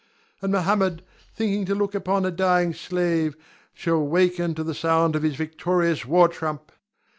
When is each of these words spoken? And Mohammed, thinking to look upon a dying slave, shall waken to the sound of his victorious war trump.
And 0.41 0.51
Mohammed, 0.51 1.03
thinking 1.35 1.63
to 1.65 1.75
look 1.75 1.93
upon 1.93 2.25
a 2.25 2.31
dying 2.31 2.73
slave, 2.73 3.37
shall 3.71 4.03
waken 4.03 4.55
to 4.55 4.63
the 4.63 4.73
sound 4.73 5.15
of 5.15 5.21
his 5.21 5.35
victorious 5.35 6.07
war 6.07 6.27
trump. 6.27 6.71